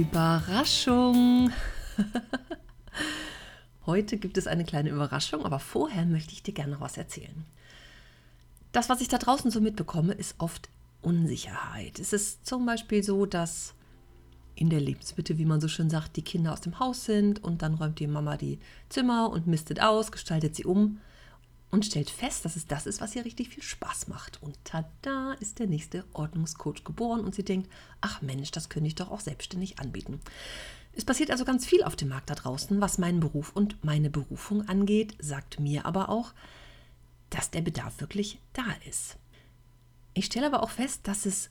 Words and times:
Überraschung! 0.00 1.52
Heute 3.86 4.16
gibt 4.16 4.38
es 4.38 4.46
eine 4.46 4.64
kleine 4.64 4.88
Überraschung, 4.88 5.44
aber 5.44 5.58
vorher 5.58 6.06
möchte 6.06 6.32
ich 6.32 6.42
dir 6.42 6.54
gerne 6.54 6.72
noch 6.72 6.80
was 6.80 6.96
erzählen. 6.96 7.44
Das, 8.72 8.88
was 8.88 9.02
ich 9.02 9.08
da 9.08 9.18
draußen 9.18 9.50
so 9.50 9.60
mitbekomme, 9.60 10.14
ist 10.14 10.36
oft 10.38 10.70
Unsicherheit. 11.02 11.98
Es 11.98 12.14
ist 12.14 12.46
zum 12.46 12.64
Beispiel 12.64 13.02
so, 13.02 13.26
dass 13.26 13.74
in 14.54 14.70
der 14.70 14.80
Lebensmitte, 14.80 15.36
wie 15.36 15.44
man 15.44 15.60
so 15.60 15.68
schön 15.68 15.90
sagt, 15.90 16.16
die 16.16 16.22
Kinder 16.22 16.54
aus 16.54 16.62
dem 16.62 16.78
Haus 16.78 17.04
sind 17.04 17.44
und 17.44 17.60
dann 17.60 17.74
räumt 17.74 17.98
die 17.98 18.06
Mama 18.06 18.38
die 18.38 18.60
Zimmer 18.88 19.30
und 19.30 19.46
mistet 19.46 19.82
aus, 19.82 20.10
gestaltet 20.10 20.56
sie 20.56 20.64
um 20.64 21.00
und 21.72 21.86
stellt 21.86 22.10
fest, 22.10 22.44
dass 22.44 22.54
es 22.54 22.66
das 22.66 22.86
ist, 22.86 23.00
was 23.00 23.16
ihr 23.16 23.24
richtig 23.24 23.48
viel 23.48 23.62
Spaß 23.62 24.06
macht. 24.08 24.40
Und 24.42 24.56
tada 24.62 25.32
ist 25.40 25.58
der 25.58 25.66
nächste 25.66 26.04
Ordnungscoach 26.12 26.84
geboren 26.84 27.24
und 27.24 27.34
sie 27.34 27.44
denkt, 27.44 27.68
ach 28.02 28.20
Mensch, 28.20 28.50
das 28.50 28.68
könnte 28.68 28.88
ich 28.88 28.94
doch 28.94 29.10
auch 29.10 29.20
selbstständig 29.20 29.78
anbieten. 29.80 30.20
Es 30.92 31.06
passiert 31.06 31.30
also 31.30 31.46
ganz 31.46 31.64
viel 31.64 31.82
auf 31.82 31.96
dem 31.96 32.08
Markt 32.08 32.28
da 32.28 32.34
draußen, 32.34 32.80
was 32.82 32.98
meinen 32.98 33.20
Beruf 33.20 33.52
und 33.56 33.82
meine 33.82 34.10
Berufung 34.10 34.68
angeht, 34.68 35.16
sagt 35.18 35.58
mir 35.58 35.86
aber 35.86 36.10
auch, 36.10 36.34
dass 37.30 37.50
der 37.50 37.62
Bedarf 37.62 38.02
wirklich 38.02 38.38
da 38.52 38.66
ist. 38.86 39.16
Ich 40.12 40.26
stelle 40.26 40.46
aber 40.46 40.62
auch 40.62 40.70
fest, 40.70 41.00
dass 41.04 41.24
es 41.24 41.48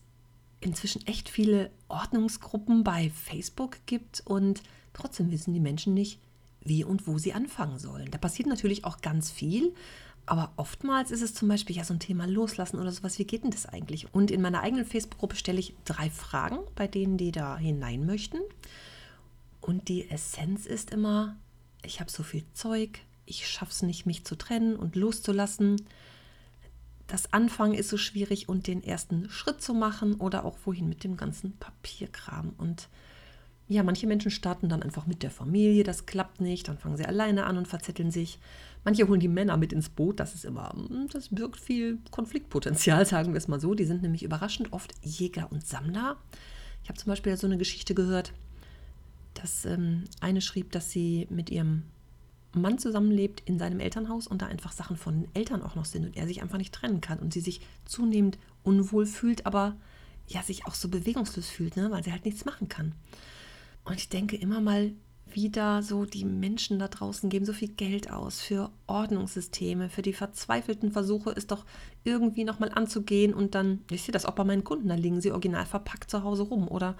inzwischen 0.60 1.06
echt 1.08 1.30
viele 1.30 1.72
Ordnungsgruppen 1.88 2.84
bei 2.84 3.10
Facebook 3.10 3.80
gibt 3.88 4.22
und 4.26 4.62
trotzdem 4.94 5.32
wissen 5.32 5.56
die 5.56 5.60
Menschen 5.60 5.96
nicht, 5.96 6.20
wie 6.64 6.84
und 6.84 7.08
wo 7.08 7.18
sie 7.18 7.34
anfangen 7.34 7.80
sollen. 7.80 8.12
Da 8.12 8.20
passiert 8.20 8.48
natürlich 8.48 8.86
auch 8.86 9.02
ganz 9.02 9.32
viel, 9.32 9.74
aber 10.26 10.54
oftmals 10.56 11.12
ist 11.12 11.22
es 11.22 11.34
zum 11.34 11.48
Beispiel 11.48 11.76
ja 11.76 11.84
so 11.84 11.94
ein 11.94 12.00
Thema 12.00 12.26
Loslassen 12.26 12.80
oder 12.80 12.92
sowas. 12.92 13.20
Wie 13.20 13.26
geht 13.26 13.44
denn 13.44 13.52
das 13.52 13.66
eigentlich? 13.66 14.14
Und 14.14 14.32
in 14.32 14.42
meiner 14.42 14.62
eigenen 14.62 14.86
Facebook-Gruppe 14.86 15.36
stelle 15.36 15.60
ich 15.60 15.76
drei 15.86 16.10
Fragen 16.10 16.60
bei 16.76 16.88
denen, 16.88 17.18
die 17.18 17.32
da 17.32 17.58
hinein 17.58 18.06
möchten. 18.06 18.38
Und 19.60 19.90
die 19.90 20.10
Essenz 20.10 20.66
ist 20.66 20.92
immer, 20.92 21.36
ich 21.84 22.00
habe 22.00 22.12
so 22.12 22.24
viel 22.24 22.44
Zeug, 22.54 23.00
ich 23.26 23.48
schaffe 23.48 23.72
es 23.72 23.82
nicht, 23.82 24.06
mich 24.06 24.26
zu 24.26 24.36
trennen 24.36 24.76
und 24.76 24.96
loszulassen. 24.96 25.82
Das 27.08 27.34
Anfangen 27.34 27.74
ist 27.74 27.90
so 27.90 27.98
schwierig 27.98 28.50
und 28.50 28.68
den 28.68 28.84
ersten 28.84 29.30
Schritt 29.30 29.62
zu 29.62 29.74
machen 29.74 30.16
oder 30.16 30.46
auch 30.46 30.58
wohin 30.66 30.88
mit 30.90 31.04
dem 31.04 31.18
ganzen 31.18 31.58
Papierkram. 31.58 32.54
Und 32.58 32.90
ja, 33.72 33.84
manche 33.84 34.06
Menschen 34.06 34.32
starten 34.32 34.68
dann 34.68 34.84
einfach 34.84 35.08
mit 35.08 35.24
der 35.24 35.32
Familie, 35.32 35.86
das 35.86 36.06
klappt 36.06 36.42
nicht, 36.42 36.68
dann 36.68 36.78
fangen 36.78 36.98
sie 36.98 37.06
alleine 37.06 37.46
an 37.46 37.58
und 37.58 37.70
verzetteln 37.70 38.12
sich. 38.12 38.38
Manche 38.84 39.08
holen 39.08 39.22
die 39.22 39.30
Männer 39.30 39.56
mit 39.56 39.72
ins 39.72 39.88
Boot, 39.88 40.20
das 40.20 40.36
ist 40.36 40.44
immer, 40.44 40.74
hm, 40.74 41.08
das 41.14 41.30
birgt 41.30 41.58
viel 41.58 42.00
Konfliktpotenzial, 42.12 43.06
sagen 43.08 43.32
wir 43.32 43.38
es 43.38 43.48
mal 43.48 43.62
so. 43.62 43.74
Die 43.74 43.86
sind 43.86 44.02
nämlich 44.02 44.24
überraschend 44.24 44.74
oft 44.74 44.94
Jäger 45.04 45.48
und 45.52 45.66
Sammler. 45.66 46.18
Ich 46.84 46.90
habe 46.90 47.00
zum 47.00 47.12
Beispiel 47.12 47.38
so 47.38 47.48
eine 47.48 47.58
Geschichte 47.58 47.96
gehört, 47.96 48.34
dass 49.36 49.64
ähm, 49.64 50.04
eine 50.20 50.42
schrieb, 50.42 50.74
dass 50.74 50.92
sie 50.92 51.28
mit 51.30 51.50
ihrem 51.50 51.84
Mann 52.54 52.78
zusammenlebt 52.78 53.42
in 53.46 53.58
seinem 53.58 53.80
Elternhaus 53.80 54.28
und 54.28 54.42
da 54.42 54.48
einfach 54.48 54.74
Sachen 54.74 54.98
von 54.98 55.22
den 55.22 55.34
Eltern 55.34 55.62
auch 55.62 55.76
noch 55.76 55.86
sind 55.86 56.06
und 56.06 56.18
er 56.18 56.28
sich 56.28 56.42
einfach 56.42 56.58
nicht 56.58 56.74
trennen 56.74 57.00
kann 57.00 57.20
und 57.20 57.32
sie 57.32 57.40
sich 57.40 57.62
zunehmend 57.86 58.38
unwohl 58.64 59.06
fühlt, 59.06 59.46
aber 59.46 59.78
ja 60.28 60.44
sich 60.44 60.66
auch 60.66 60.76
so 60.76 60.90
bewegungslos 60.90 61.48
fühlt, 61.48 61.78
ne, 61.78 61.90
weil 61.90 62.04
sie 62.04 62.12
halt 62.12 62.26
nichts 62.26 62.44
machen 62.44 62.68
kann. 62.68 62.94
Und 63.84 63.96
ich 63.96 64.10
denke 64.10 64.36
immer 64.36 64.62
mal 64.62 64.92
wieder 65.36 65.82
so, 65.82 66.06
die 66.06 66.26
Menschen 66.26 66.80
da 66.80 66.88
draußen 66.88 67.30
geben 67.30 67.46
so 67.46 67.54
viel 67.54 67.70
Geld 67.70 68.12
aus 68.12 68.42
für 68.42 68.70
Ordnungssysteme, 68.88 69.90
für 69.90 70.02
die 70.02 70.14
verzweifelten 70.14 70.92
Versuche, 70.92 71.32
es 71.32 71.48
doch 71.48 71.66
irgendwie 72.04 72.44
nochmal 72.44 72.72
anzugehen 72.74 73.34
und 73.34 73.56
dann, 73.56 73.80
ich 73.90 74.04
sehe 74.04 74.12
das 74.12 74.26
auch 74.26 74.34
bei 74.34 74.44
meinen 74.44 74.64
Kunden, 74.64 74.90
da 74.90 74.96
liegen 74.96 75.22
sie 75.22 75.32
original 75.32 75.66
verpackt 75.66 76.12
zu 76.12 76.24
Hause 76.24 76.44
rum 76.44 76.68
oder 76.68 76.96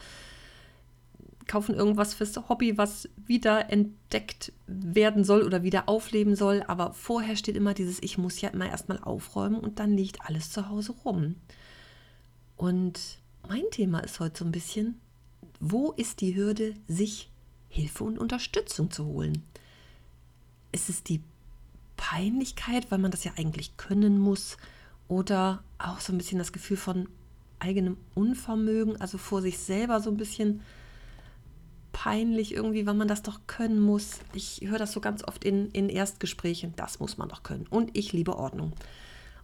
kaufen 1.48 1.76
irgendwas 1.76 2.14
fürs 2.14 2.38
Hobby, 2.48 2.78
was 2.78 3.10
wieder 3.18 3.70
entdeckt 3.70 4.54
werden 4.68 5.26
soll 5.26 5.44
oder 5.44 5.64
wieder 5.64 5.90
aufleben 5.90 6.36
soll. 6.36 6.64
Aber 6.68 6.94
vorher 6.94 7.36
steht 7.36 7.58
immer 7.58 7.74
dieses, 7.74 8.02
ich 8.02 8.18
muss 8.18 8.40
ja 8.40 8.50
immer 8.50 8.70
erstmal 8.70 9.00
aufräumen 9.00 9.60
und 9.60 9.80
dann 9.80 9.92
liegt 9.92 10.22
alles 10.22 10.50
zu 10.50 10.70
Hause 10.70 10.94
rum. 11.04 11.36
Und 12.56 13.20
mein 13.50 13.64
Thema 13.72 14.00
ist 14.00 14.22
heute 14.22 14.40
so 14.40 14.46
ein 14.46 14.52
bisschen, 14.52 15.02
wo 15.62 15.92
ist 15.92 16.22
die 16.22 16.36
Hürde, 16.36 16.74
sich 16.88 17.30
Hilfe 17.70 18.04
und 18.04 18.18
Unterstützung 18.18 18.90
zu 18.90 19.06
holen? 19.06 19.44
Ist 20.72 20.90
es 20.90 21.04
die 21.04 21.22
Peinlichkeit, 21.96 22.90
weil 22.90 22.98
man 22.98 23.12
das 23.12 23.24
ja 23.24 23.32
eigentlich 23.38 23.78
können 23.78 24.18
muss? 24.18 24.58
Oder 25.08 25.64
auch 25.78 26.00
so 26.00 26.12
ein 26.12 26.18
bisschen 26.18 26.40
das 26.40 26.52
Gefühl 26.52 26.78
von 26.78 27.08
eigenem 27.60 27.98
Unvermögen, 28.16 29.00
also 29.00 29.20
vor 29.20 29.44
sich 29.44 29.60
selber 29.60 30.02
so 30.02 30.10
ein 30.10 30.18
bisschen 30.18 30.62
peinlich 31.92 32.56
irgendwie, 32.56 32.88
weil 32.88 32.96
man 32.96 33.08
das 33.08 33.22
doch 33.22 33.42
können 33.46 33.80
muss. 33.80 34.20
Ich 34.34 34.62
höre 34.62 34.80
das 34.80 34.94
so 34.94 35.00
ganz 35.00 35.24
oft 35.24 35.44
in, 35.44 35.70
in 35.72 35.90
Erstgesprächen, 35.90 36.74
das 36.76 37.00
muss 37.00 37.18
man 37.18 37.30
doch 37.30 37.44
können. 37.44 37.68
Und 37.70 37.96
ich 37.96 38.14
liebe 38.14 38.36
Ordnung. 38.36 38.74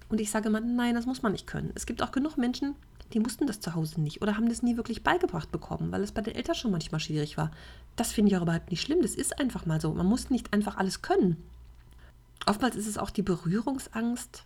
Und 0.09 0.19
ich 0.19 0.31
sage 0.31 0.47
immer, 0.50 0.61
nein, 0.61 0.95
das 0.95 1.06
muss 1.06 1.22
man 1.22 1.33
nicht 1.33 1.45
können. 1.45 1.72
Es 1.75 1.85
gibt 1.85 2.01
auch 2.01 2.11
genug 2.11 2.38
Menschen, 2.38 2.75
die 3.13 3.19
mussten 3.19 3.47
das 3.47 3.59
zu 3.59 3.75
Hause 3.75 4.01
nicht 4.01 4.22
oder 4.22 4.38
haben 4.38 4.50
das 4.50 4.63
nie 4.63 4.78
wirklich 4.78 5.03
beigebracht 5.03 5.51
bekommen, 5.51 5.91
weil 5.91 6.03
es 6.03 6.12
bei 6.12 6.22
den 6.22 6.35
Eltern 6.35 6.56
schon 6.56 6.72
manchmal 6.72 7.00
schwierig 7.00 7.38
war. 7.38 7.51
Das 7.95 8.12
finde 8.12 8.31
ich 8.31 8.38
auch 8.38 8.41
überhaupt 8.44 8.72
nicht 8.72 8.81
schlimm. 8.81 9.01
Das 9.01 9.16
ist 9.16 9.40
einfach 9.40 9.66
mal 9.66 9.81
so. 9.81 9.94
Man 9.94 10.06
muss 10.06 10.29
nicht 10.29 10.53
einfach 10.53 10.78
alles 10.78 11.01
können. 11.01 11.38
Oftmals 12.45 12.75
ist 12.75 12.88
es 12.88 12.97
auch 12.97 13.09
die 13.09 13.23
Berührungsangst. 13.23 14.44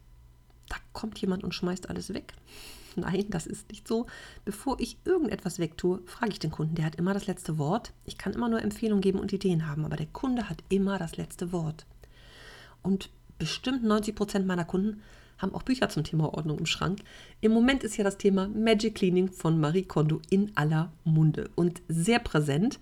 Da 0.69 0.75
kommt 0.93 1.19
jemand 1.19 1.43
und 1.43 1.53
schmeißt 1.53 1.89
alles 1.89 2.13
weg. 2.13 2.33
Nein, 2.95 3.25
das 3.29 3.47
ist 3.47 3.69
nicht 3.69 3.87
so. 3.87 4.07
Bevor 4.45 4.79
ich 4.79 4.97
irgendetwas 5.05 5.59
wegtue, 5.59 6.01
frage 6.05 6.31
ich 6.31 6.39
den 6.39 6.51
Kunden. 6.51 6.75
Der 6.75 6.85
hat 6.85 6.95
immer 6.95 7.13
das 7.13 7.27
letzte 7.27 7.57
Wort. 7.57 7.93
Ich 8.05 8.17
kann 8.17 8.33
immer 8.33 8.49
nur 8.49 8.61
Empfehlungen 8.61 9.01
geben 9.01 9.19
und 9.19 9.33
Ideen 9.33 9.67
haben, 9.67 9.85
aber 9.85 9.95
der 9.95 10.07
Kunde 10.07 10.49
hat 10.49 10.63
immer 10.69 10.97
das 10.97 11.17
letzte 11.17 11.51
Wort. 11.51 11.85
Und 12.83 13.09
bestimmt 13.37 13.83
90 13.83 14.15
Prozent 14.15 14.45
meiner 14.45 14.65
Kunden 14.65 15.01
haben 15.41 15.53
auch 15.55 15.63
Bücher 15.63 15.89
zum 15.89 16.03
Thema 16.03 16.33
Ordnung 16.33 16.59
im 16.59 16.65
Schrank. 16.65 16.99
Im 17.41 17.51
Moment 17.51 17.83
ist 17.83 17.97
ja 17.97 18.03
das 18.03 18.17
Thema 18.17 18.47
Magic 18.47 18.95
Cleaning 18.95 19.29
von 19.29 19.59
Marie 19.59 19.83
Kondo 19.83 20.21
in 20.29 20.51
aller 20.55 20.91
Munde 21.03 21.49
und 21.55 21.81
sehr 21.87 22.19
präsent. 22.19 22.79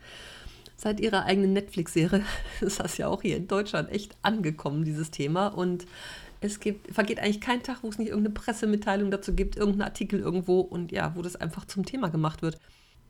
Seit 0.76 1.00
ihrer 1.00 1.26
eigenen 1.26 1.54
Netflix-Serie 1.54 2.24
ist 2.62 2.80
das 2.80 2.98
ja 2.98 3.08
auch 3.08 3.22
hier 3.22 3.38
in 3.38 3.48
Deutschland 3.48 3.90
echt 3.92 4.16
angekommen, 4.22 4.86
dieses 4.86 5.12
Thema. 5.12 5.48
Und 5.48 5.86
es 6.42 6.60
gibt, 6.60 6.94
vergeht 6.94 7.20
eigentlich 7.20 7.42
kein 7.42 7.64
Tag, 7.64 7.80
wo 7.84 7.90
es 7.90 7.98
nicht 7.98 8.10
irgendeine 8.10 8.34
Pressemitteilung 8.34 9.12
dazu 9.12 9.34
gibt, 9.34 9.58
irgendeinen 9.58 9.90
Artikel 9.90 10.20
irgendwo 10.20 10.62
und 10.62 10.92
ja, 10.92 11.14
wo 11.16 11.22
das 11.22 11.36
einfach 11.36 11.66
zum 11.66 11.86
Thema 11.86 12.10
gemacht 12.10 12.42
wird. 12.42 12.60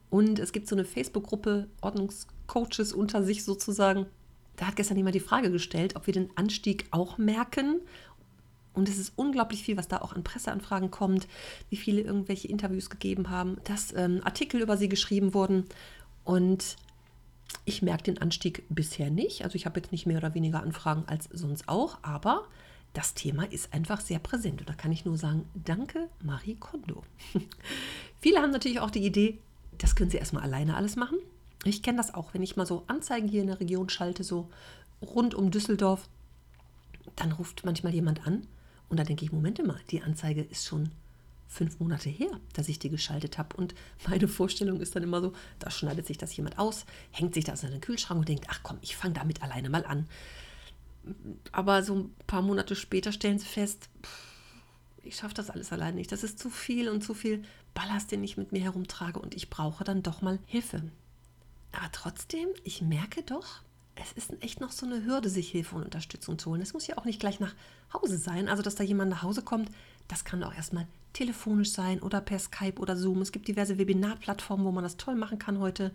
Und 0.10 0.40
es 0.40 0.52
gibt 0.52 0.68
so 0.68 0.76
eine 0.76 0.86
Facebook-Gruppe 0.86 1.68
Ordnungscoaches 1.82 2.94
unter 2.94 3.24
sich 3.24 3.44
sozusagen. 3.44 4.08
Da 4.56 4.68
hat 4.68 4.76
gestern 4.76 4.98
jemand 4.98 5.16
die 5.16 5.20
Frage 5.22 5.52
gestellt, 5.52 5.96
ob 5.96 6.08
wir 6.08 6.14
den 6.14 6.32
Anstieg 6.36 6.88
auch 6.92 7.18
merken 7.18 7.82
und 8.74 8.88
es 8.88 8.98
ist 8.98 9.14
unglaublich 9.16 9.64
viel, 9.64 9.78
was 9.78 9.88
da 9.88 9.98
auch 10.00 10.14
an 10.14 10.24
Presseanfragen 10.24 10.92
kommt, 10.92 11.28
wie 11.70 11.76
viele 11.76 12.02
irgendwelche 12.02 12.48
Interviews 12.48 12.90
gegeben 12.90 13.30
haben, 13.30 13.58
dass 13.64 13.94
ähm, 13.96 14.22
Artikel 14.24 14.62
über 14.62 14.78
sie 14.78 14.90
geschrieben 14.90 15.34
wurden. 15.34 15.66
Und 16.24 16.78
ich 17.66 17.82
merke 17.82 18.04
den 18.04 18.20
Anstieg 18.20 18.64
bisher 18.70 19.10
nicht. 19.10 19.44
Also 19.44 19.56
ich 19.56 19.66
habe 19.66 19.80
jetzt 19.80 19.92
nicht 19.92 20.06
mehr 20.06 20.18
oder 20.18 20.36
weniger 20.36 20.62
Anfragen 20.62 21.04
als 21.08 21.28
sonst 21.32 21.68
auch, 21.68 21.98
aber 22.04 22.48
das 22.94 23.14
Thema 23.14 23.44
ist 23.52 23.74
einfach 23.74 24.02
sehr 24.02 24.20
präsent. 24.20 24.62
Und 24.62 24.70
da 24.70 24.74
kann 24.74 24.92
ich 24.92 25.06
nur 25.06 25.18
sagen, 25.18 25.46
danke 25.54 26.08
Marie 26.24 26.56
Kondo. 26.56 27.04
viele 28.22 28.40
haben 28.40 28.52
natürlich 28.52 28.80
auch 28.80 28.92
die 28.92 29.06
Idee, 29.06 29.40
das 29.78 29.96
können 29.96 30.10
sie 30.10 30.18
erstmal 30.18 30.44
alleine 30.44 30.76
alles 30.76 30.96
machen. 30.96 31.18
Ich 31.66 31.84
kenne 31.84 31.98
das 31.98 32.14
auch, 32.14 32.34
wenn 32.34 32.44
ich 32.44 32.56
mal 32.56 32.66
so 32.66 32.84
Anzeigen 32.88 33.28
hier 33.28 33.42
in 33.42 33.48
der 33.48 33.60
Region 33.60 33.90
schalte, 33.90 34.24
so 34.24 34.50
rund 35.02 35.36
um 35.36 35.52
Düsseldorf, 35.52 36.08
dann 37.16 37.32
ruft 37.32 37.66
manchmal 37.66 37.94
jemand 37.94 38.26
an 38.26 38.48
und 38.90 38.98
da 38.98 39.04
denke 39.04 39.24
ich, 39.24 39.32
Moment 39.32 39.66
mal, 39.66 39.80
die 39.92 40.02
Anzeige 40.02 40.42
ist 40.42 40.66
schon 40.66 40.90
fünf 41.48 41.80
Monate 41.80 42.10
her, 42.10 42.30
dass 42.54 42.70
ich 42.70 42.80
die 42.80 42.90
geschaltet 42.90 43.38
habe. 43.38 43.56
Und 43.58 43.74
meine 44.08 44.28
Vorstellung 44.28 44.80
ist 44.82 44.96
dann 44.96 45.04
immer 45.04 45.22
so, 45.22 45.34
da 45.58 45.72
schneidet 45.72 46.06
sich 46.06 46.18
das 46.18 46.36
jemand 46.36 46.60
aus, 46.60 46.86
hängt 47.12 47.34
sich 47.34 47.44
das 47.44 47.64
in 47.64 47.72
den 47.72 47.82
Kühlschrank 47.82 48.20
und 48.20 48.30
denkt, 48.30 48.46
ach 48.50 48.62
komm, 48.64 48.78
ich 48.82 48.96
fange 48.96 49.16
damit 49.16 49.42
alleine 49.42 49.70
mal 49.70 49.86
an. 49.86 50.08
Aber 51.52 51.84
so 51.84 51.96
ein 51.96 52.16
paar 52.28 52.44
Monate 52.44 52.76
später 52.76 53.12
stellen 53.12 53.40
sie 53.40 53.48
fest, 53.48 53.90
ich 55.04 55.16
schaffe 55.16 55.34
das 55.34 55.50
alles 55.50 55.72
allein 55.72 55.96
nicht. 55.96 56.12
Das 56.12 56.24
ist 56.24 56.38
zu 56.38 56.50
viel 56.50 56.88
und 56.90 57.04
zu 57.04 57.14
viel 57.14 57.44
Ballast, 57.74 58.12
den 58.12 58.24
ich 58.24 58.38
mit 58.38 58.52
mir 58.52 58.62
herumtrage 58.62 59.20
und 59.20 59.36
ich 59.36 59.50
brauche 59.50 59.84
dann 59.84 60.04
doch 60.04 60.22
mal 60.22 60.40
Hilfe. 60.46 60.84
Aber 61.72 61.92
trotzdem, 61.92 62.50
ich 62.64 62.82
merke 62.82 63.24
doch, 63.24 63.62
es 64.02 64.12
ist 64.14 64.42
echt 64.44 64.62
noch 64.62 64.72
so 64.72 64.86
eine 64.86 65.06
Hürde, 65.06 65.30
sich 65.30 65.50
Hilfe 65.50 65.76
und 65.76 65.84
Unterstützung 65.84 66.38
zu 66.38 66.50
holen. 66.50 66.62
Es 66.62 66.74
muss 66.74 66.88
ja 66.88 66.98
auch 66.98 67.06
nicht 67.06 67.20
gleich 67.20 67.40
nach 67.40 67.56
Hause 67.94 68.18
sein. 68.18 68.48
Also, 68.48 68.64
dass 68.64 68.76
da 68.76 68.84
jemand 68.84 69.12
nach 69.12 69.24
Hause 69.24 69.42
kommt, 69.42 69.70
das 70.08 70.24
kann 70.24 70.44
auch 70.44 70.54
erstmal 70.54 70.88
telefonisch 71.14 71.72
sein 71.72 72.02
oder 72.02 72.22
per 72.22 72.40
Skype 72.40 72.80
oder 72.80 72.96
Zoom. 72.96 73.22
Es 73.22 73.32
gibt 73.32 73.48
diverse 73.48 73.78
Webinarplattformen, 73.78 74.66
wo 74.66 74.72
man 74.72 74.84
das 74.84 74.98
toll 74.98 75.16
machen 75.16 75.40
kann 75.40 75.60
heute. 75.60 75.92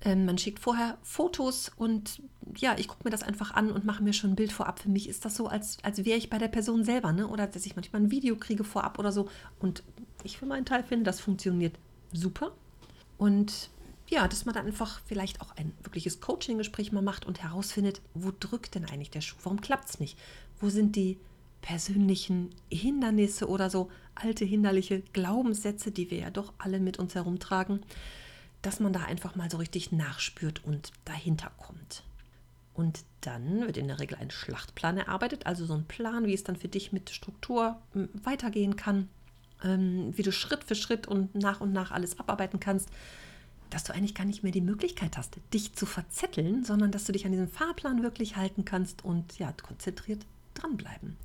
Ähm, 0.00 0.26
man 0.26 0.38
schickt 0.38 0.60
vorher 0.60 0.96
Fotos 1.02 1.72
und 1.76 2.22
ja, 2.56 2.76
ich 2.78 2.86
gucke 2.86 3.04
mir 3.04 3.10
das 3.10 3.22
einfach 3.22 3.52
an 3.52 3.72
und 3.72 3.84
mache 3.84 4.02
mir 4.02 4.12
schon 4.12 4.30
ein 4.30 4.36
Bild 4.36 4.52
vorab. 4.52 4.78
Für 4.78 4.88
mich 4.88 5.08
ist 5.08 5.24
das 5.24 5.34
so, 5.36 5.48
als, 5.48 5.78
als 5.82 6.04
wäre 6.04 6.18
ich 6.18 6.30
bei 6.30 6.38
der 6.38 6.48
Person 6.48 6.84
selber, 6.84 7.12
ne? 7.12 7.26
Oder 7.26 7.46
dass 7.46 7.66
ich 7.66 7.74
manchmal 7.74 8.02
ein 8.02 8.10
Video 8.10 8.36
kriege 8.36 8.62
vorab 8.62 8.98
oder 8.98 9.10
so. 9.10 9.28
Und 9.58 9.82
ich 10.22 10.38
für 10.38 10.46
meinen 10.46 10.64
Teil 10.64 10.84
finde, 10.84 11.04
das 11.04 11.20
funktioniert 11.20 11.76
super. 12.12 12.52
Und 13.18 13.70
ja, 14.08 14.28
dass 14.28 14.44
man 14.44 14.54
dann 14.54 14.66
einfach 14.66 15.00
vielleicht 15.06 15.40
auch 15.40 15.54
ein 15.56 15.72
wirkliches 15.82 16.20
Coaching-Gespräch 16.20 16.92
mal 16.92 17.02
macht 17.02 17.26
und 17.26 17.42
herausfindet, 17.42 18.00
wo 18.14 18.32
drückt 18.38 18.74
denn 18.74 18.84
eigentlich 18.84 19.10
der 19.10 19.20
Schuh? 19.20 19.36
Warum 19.42 19.60
klappt 19.60 19.90
es 19.90 20.00
nicht? 20.00 20.18
Wo 20.60 20.68
sind 20.70 20.96
die 20.96 21.18
persönlichen 21.60 22.50
Hindernisse 22.70 23.48
oder 23.48 23.68
so 23.68 23.90
alte 24.14 24.44
hinderliche 24.44 25.00
Glaubenssätze, 25.12 25.90
die 25.90 26.10
wir 26.10 26.18
ja 26.18 26.30
doch 26.30 26.52
alle 26.58 26.80
mit 26.80 26.98
uns 26.98 27.14
herumtragen? 27.14 27.80
dass 28.62 28.80
man 28.80 28.92
da 28.92 29.04
einfach 29.04 29.36
mal 29.36 29.50
so 29.50 29.58
richtig 29.58 29.92
nachspürt 29.92 30.64
und 30.64 30.92
dahinter 31.04 31.50
kommt. 31.58 32.02
Und 32.74 33.04
dann 33.20 33.62
wird 33.62 33.76
in 33.76 33.88
der 33.88 33.98
Regel 33.98 34.18
ein 34.18 34.30
Schlachtplan 34.30 34.98
erarbeitet, 34.98 35.46
also 35.46 35.66
so 35.66 35.74
ein 35.74 35.86
Plan, 35.86 36.26
wie 36.26 36.34
es 36.34 36.44
dann 36.44 36.56
für 36.56 36.68
dich 36.68 36.92
mit 36.92 37.10
Struktur 37.10 37.80
hm, 37.92 38.08
weitergehen 38.22 38.76
kann, 38.76 39.08
ähm, 39.64 40.16
wie 40.16 40.22
du 40.22 40.32
Schritt 40.32 40.64
für 40.64 40.76
Schritt 40.76 41.08
und 41.08 41.34
nach 41.34 41.60
und 41.60 41.72
nach 41.72 41.90
alles 41.90 42.18
abarbeiten 42.18 42.60
kannst, 42.60 42.88
dass 43.70 43.84
du 43.84 43.94
eigentlich 43.94 44.14
gar 44.14 44.24
nicht 44.24 44.42
mehr 44.42 44.52
die 44.52 44.60
Möglichkeit 44.60 45.16
hast, 45.16 45.36
dich 45.52 45.74
zu 45.74 45.86
verzetteln, 45.86 46.64
sondern 46.64 46.90
dass 46.90 47.04
du 47.04 47.12
dich 47.12 47.26
an 47.26 47.32
diesem 47.32 47.48
Fahrplan 47.48 48.02
wirklich 48.02 48.36
halten 48.36 48.64
kannst 48.64 49.04
und 49.04 49.38
ja, 49.38 49.52
konzentriert 49.52 50.24
dranbleiben. 50.54 51.16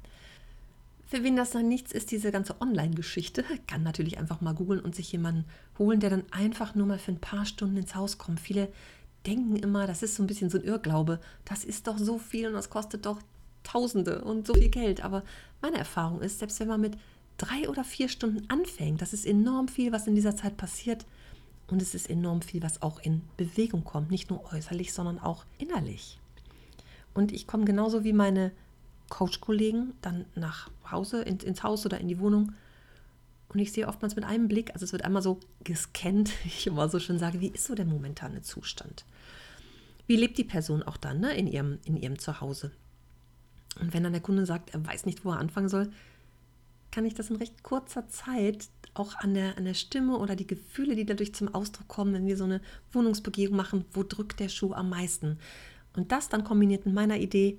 Für 1.05 1.23
wen 1.23 1.35
das 1.35 1.51
dann 1.51 1.67
nichts 1.67 1.91
ist, 1.91 2.11
diese 2.11 2.31
ganze 2.31 2.59
Online-Geschichte, 2.59 3.43
kann 3.67 3.83
natürlich 3.83 4.17
einfach 4.17 4.41
mal 4.41 4.55
googeln 4.55 4.79
und 4.79 4.95
sich 4.95 5.11
jemanden 5.11 5.45
holen, 5.77 5.99
der 5.99 6.09
dann 6.09 6.23
einfach 6.31 6.73
nur 6.73 6.87
mal 6.87 6.97
für 6.97 7.11
ein 7.11 7.19
paar 7.19 7.45
Stunden 7.45 7.77
ins 7.77 7.93
Haus 7.93 8.17
kommt. 8.17 8.39
Viele 8.39 8.69
denken 9.27 9.55
immer, 9.55 9.85
das 9.85 10.01
ist 10.01 10.15
so 10.15 10.23
ein 10.23 10.27
bisschen 10.27 10.49
so 10.49 10.57
ein 10.57 10.63
Irrglaube, 10.63 11.19
das 11.45 11.63
ist 11.63 11.87
doch 11.87 11.97
so 11.97 12.17
viel 12.17 12.47
und 12.47 12.53
das 12.53 12.69
kostet 12.69 13.05
doch 13.05 13.19
Tausende 13.63 14.23
und 14.23 14.45
so 14.45 14.53
viel 14.53 14.69
Geld. 14.69 15.03
Aber 15.03 15.23
meine 15.61 15.77
Erfahrung 15.77 16.21
ist, 16.21 16.39
selbst 16.39 16.59
wenn 16.59 16.67
man 16.67 16.81
mit 16.81 16.97
drei 17.37 17.69
oder 17.69 17.83
vier 17.83 18.09
Stunden 18.09 18.49
anfängt, 18.49 19.01
das 19.01 19.13
ist 19.13 19.25
enorm 19.25 19.67
viel, 19.67 19.91
was 19.91 20.07
in 20.07 20.15
dieser 20.15 20.35
Zeit 20.35 20.57
passiert. 20.57 21.05
Und 21.73 21.81
es 21.81 21.95
ist 21.95 22.07
enorm 22.07 22.43
viel, 22.43 22.61
was 22.61 22.83
auch 22.83 22.99
in 22.99 23.23
Bewegung 23.35 23.83
kommt. 23.83 24.11
Nicht 24.11 24.29
nur 24.29 24.53
äußerlich, 24.53 24.93
sondern 24.93 25.17
auch 25.17 25.43
innerlich. 25.57 26.19
Und 27.15 27.31
ich 27.31 27.47
komme 27.47 27.65
genauso 27.65 28.03
wie 28.03 28.13
meine 28.13 28.51
Coach-Kollegen 29.09 29.93
dann 30.03 30.25
nach 30.35 30.69
Hause, 30.91 31.23
in, 31.23 31.39
ins 31.39 31.63
Haus 31.63 31.83
oder 31.83 31.99
in 31.99 32.07
die 32.07 32.19
Wohnung. 32.19 32.51
Und 33.49 33.57
ich 33.57 33.71
sehe 33.71 33.87
oftmals 33.87 34.15
mit 34.15 34.23
einem 34.23 34.47
Blick, 34.47 34.71
also 34.75 34.85
es 34.85 34.91
wird 34.91 35.03
einmal 35.03 35.23
so 35.23 35.39
gescannt, 35.63 36.31
wie 36.43 36.49
ich 36.49 36.67
immer 36.67 36.87
so 36.89 36.99
schön 36.99 37.17
sage, 37.17 37.41
wie 37.41 37.47
ist 37.47 37.65
so 37.65 37.73
der 37.73 37.85
momentane 37.85 38.43
Zustand? 38.43 39.03
Wie 40.05 40.15
lebt 40.15 40.37
die 40.37 40.43
Person 40.43 40.83
auch 40.83 40.97
dann 40.97 41.21
ne, 41.21 41.35
in, 41.35 41.47
ihrem, 41.47 41.79
in 41.85 41.97
ihrem 41.97 42.19
Zuhause? 42.19 42.69
Und 43.81 43.95
wenn 43.95 44.03
dann 44.03 44.13
der 44.13 44.21
Kunde 44.21 44.45
sagt, 44.45 44.75
er 44.75 44.85
weiß 44.85 45.07
nicht, 45.07 45.25
wo 45.25 45.31
er 45.31 45.39
anfangen 45.39 45.69
soll, 45.69 45.89
kann 46.93 47.05
ich 47.05 47.15
das 47.15 47.31
in 47.31 47.37
recht 47.37 47.63
kurzer 47.63 48.07
Zeit 48.07 48.69
auch 48.93 49.15
an 49.15 49.33
der, 49.33 49.57
an 49.57 49.65
der 49.65 49.73
Stimme 49.73 50.17
oder 50.17 50.35
die 50.35 50.45
Gefühle, 50.45 50.95
die 50.95 51.05
dadurch 51.05 51.33
zum 51.33 51.53
Ausdruck 51.53 51.87
kommen, 51.87 52.13
wenn 52.13 52.27
wir 52.27 52.37
so 52.37 52.43
eine 52.43 52.61
Wohnungsbegehung 52.91 53.55
machen, 53.55 53.85
wo 53.93 54.03
drückt 54.03 54.39
der 54.39 54.49
Schuh 54.49 54.73
am 54.73 54.91
meisten? 54.91 55.39
Und 55.95 56.11
das 56.11 56.29
dann 56.29 56.43
kombiniert 56.43 56.85
mit 56.85 56.93
meiner 56.93 57.17
Idee, 57.17 57.57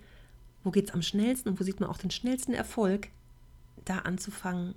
wo 0.62 0.70
geht 0.70 0.88
es 0.88 0.94
am 0.94 1.02
schnellsten 1.02 1.48
und 1.48 1.60
wo 1.60 1.64
sieht 1.64 1.80
man 1.80 1.90
auch 1.90 1.98
den 1.98 2.12
schnellsten 2.12 2.54
Erfolg, 2.54 3.08
da 3.84 3.98
anzufangen, 3.98 4.76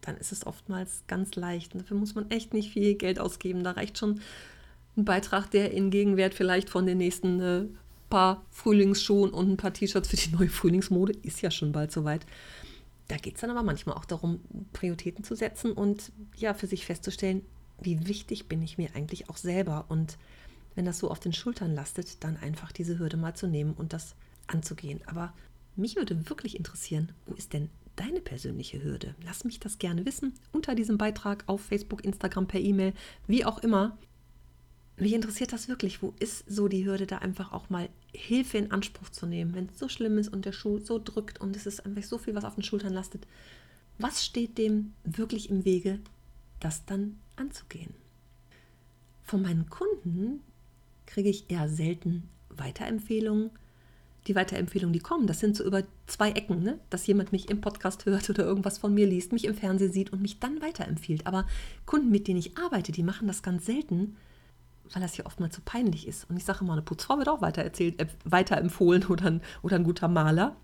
dann 0.00 0.16
ist 0.16 0.32
es 0.32 0.46
oftmals 0.46 1.04
ganz 1.06 1.36
leicht. 1.36 1.72
Und 1.72 1.82
dafür 1.82 1.96
muss 1.96 2.16
man 2.16 2.28
echt 2.30 2.52
nicht 2.52 2.72
viel 2.72 2.94
Geld 2.94 3.20
ausgeben. 3.20 3.62
Da 3.62 3.70
reicht 3.70 3.98
schon 3.98 4.20
ein 4.96 5.04
Beitrag, 5.04 5.48
der 5.50 5.70
in 5.70 5.90
Gegenwert 5.90 6.34
vielleicht 6.34 6.68
von 6.68 6.86
den 6.86 6.98
nächsten 6.98 7.40
äh, 7.40 7.64
paar 8.10 8.44
Frühlingsschuhen 8.50 9.30
und 9.30 9.48
ein 9.48 9.56
paar 9.56 9.72
T-Shirts 9.72 10.08
für 10.08 10.16
die 10.16 10.34
neue 10.36 10.48
Frühlingsmode 10.48 11.14
ist 11.22 11.40
ja 11.40 11.52
schon 11.52 11.70
bald 11.70 11.92
soweit. 11.92 12.26
Da 13.12 13.18
geht 13.18 13.34
es 13.34 13.42
dann 13.42 13.50
aber 13.50 13.62
manchmal 13.62 13.98
auch 13.98 14.06
darum, 14.06 14.40
Prioritäten 14.72 15.22
zu 15.22 15.34
setzen 15.34 15.72
und 15.72 16.12
ja, 16.34 16.54
für 16.54 16.66
sich 16.66 16.86
festzustellen, 16.86 17.42
wie 17.78 18.08
wichtig 18.08 18.48
bin 18.48 18.62
ich 18.62 18.78
mir 18.78 18.96
eigentlich 18.96 19.28
auch 19.28 19.36
selber. 19.36 19.84
Und 19.90 20.16
wenn 20.74 20.86
das 20.86 20.98
so 20.98 21.10
auf 21.10 21.20
den 21.20 21.34
Schultern 21.34 21.74
lastet, 21.74 22.24
dann 22.24 22.38
einfach 22.38 22.72
diese 22.72 22.98
Hürde 22.98 23.18
mal 23.18 23.34
zu 23.34 23.48
nehmen 23.48 23.74
und 23.74 23.92
das 23.92 24.14
anzugehen. 24.46 25.02
Aber 25.04 25.34
mich 25.76 25.96
würde 25.96 26.30
wirklich 26.30 26.56
interessieren, 26.56 27.12
wo 27.26 27.34
ist 27.34 27.52
denn 27.52 27.68
deine 27.96 28.22
persönliche 28.22 28.82
Hürde? 28.82 29.14
Lass 29.22 29.44
mich 29.44 29.60
das 29.60 29.78
gerne 29.78 30.06
wissen 30.06 30.32
unter 30.50 30.74
diesem 30.74 30.96
Beitrag 30.96 31.44
auf 31.48 31.60
Facebook, 31.60 32.06
Instagram, 32.06 32.46
per 32.46 32.60
E-Mail, 32.60 32.94
wie 33.26 33.44
auch 33.44 33.58
immer. 33.58 33.98
Mich 34.96 35.14
interessiert 35.14 35.52
das 35.52 35.68
wirklich. 35.68 36.02
Wo 36.02 36.14
ist 36.18 36.44
so 36.48 36.68
die 36.68 36.84
Hürde, 36.84 37.06
da 37.06 37.18
einfach 37.18 37.52
auch 37.52 37.70
mal 37.70 37.88
Hilfe 38.12 38.58
in 38.58 38.70
Anspruch 38.70 39.08
zu 39.08 39.26
nehmen, 39.26 39.54
wenn 39.54 39.66
es 39.66 39.78
so 39.78 39.88
schlimm 39.88 40.18
ist 40.18 40.28
und 40.28 40.44
der 40.44 40.52
Schuh 40.52 40.78
so 40.78 40.98
drückt 40.98 41.40
und 41.40 41.56
es 41.56 41.66
ist 41.66 41.84
einfach 41.84 42.02
so 42.02 42.18
viel, 42.18 42.34
was 42.34 42.44
auf 42.44 42.54
den 42.54 42.62
Schultern 42.62 42.92
lastet? 42.92 43.26
Was 43.98 44.24
steht 44.24 44.58
dem 44.58 44.92
wirklich 45.04 45.50
im 45.50 45.64
Wege, 45.64 46.00
das 46.60 46.84
dann 46.84 47.18
anzugehen? 47.36 47.94
Von 49.22 49.42
meinen 49.42 49.68
Kunden 49.70 50.40
kriege 51.06 51.30
ich 51.30 51.50
eher 51.50 51.68
selten 51.68 52.28
Weiterempfehlungen, 52.50 53.50
die 54.26 54.34
Weiterempfehlungen, 54.34 54.92
die 54.92 55.00
kommen, 55.00 55.26
das 55.26 55.40
sind 55.40 55.56
so 55.56 55.64
über 55.64 55.82
zwei 56.06 56.30
Ecken, 56.30 56.62
ne? 56.62 56.78
dass 56.90 57.06
jemand 57.06 57.32
mich 57.32 57.50
im 57.50 57.60
Podcast 57.60 58.06
hört 58.06 58.30
oder 58.30 58.44
irgendwas 58.44 58.78
von 58.78 58.94
mir 58.94 59.06
liest, 59.06 59.32
mich 59.32 59.46
im 59.46 59.54
Fernsehen 59.54 59.92
sieht 59.92 60.12
und 60.12 60.22
mich 60.22 60.38
dann 60.38 60.60
weiterempfiehlt. 60.60 61.26
Aber 61.26 61.46
Kunden, 61.86 62.10
mit 62.10 62.28
denen 62.28 62.38
ich 62.38 62.56
arbeite, 62.56 62.92
die 62.92 63.02
machen 63.02 63.26
das 63.26 63.42
ganz 63.42 63.66
selten, 63.66 64.16
weil 64.92 65.02
das 65.02 65.16
ja 65.16 65.26
oftmals 65.26 65.56
so 65.56 65.62
peinlich 65.64 66.06
ist. 66.06 66.28
Und 66.28 66.36
ich 66.36 66.44
sage 66.44 66.60
immer, 66.62 66.72
eine 66.72 66.82
Putzfrau 66.82 67.18
wird 67.18 67.28
auch 67.28 67.42
weitererzählt, 67.42 68.00
äh, 68.00 68.06
weiterempfohlen 68.24 69.06
oder 69.08 69.26
ein, 69.26 69.42
oder 69.62 69.76
ein 69.76 69.84
guter 69.84 70.08
Maler. 70.08 70.56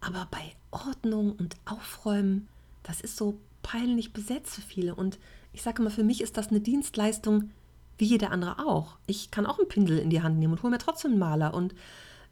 Aber 0.00 0.26
bei 0.30 0.52
Ordnung 0.70 1.32
und 1.32 1.56
Aufräumen, 1.64 2.48
das 2.82 3.00
ist 3.00 3.16
so 3.16 3.38
peinlich 3.62 4.12
besetzt 4.12 4.54
für 4.54 4.62
viele. 4.62 4.94
Und 4.94 5.18
ich 5.52 5.62
sage 5.62 5.82
immer, 5.82 5.90
für 5.90 6.02
mich 6.02 6.20
ist 6.20 6.36
das 6.36 6.48
eine 6.48 6.60
Dienstleistung, 6.60 7.50
wie 7.98 8.06
jeder 8.06 8.30
andere 8.30 8.58
auch. 8.66 8.98
Ich 9.06 9.30
kann 9.30 9.46
auch 9.46 9.58
einen 9.58 9.68
Pinsel 9.68 9.98
in 9.98 10.10
die 10.10 10.22
Hand 10.22 10.38
nehmen 10.38 10.54
und 10.54 10.62
hole 10.62 10.72
mir 10.72 10.78
trotzdem 10.78 11.12
einen 11.12 11.20
Maler. 11.20 11.54
Und 11.54 11.74